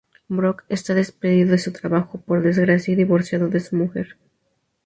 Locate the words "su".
1.59-1.73, 3.59-3.75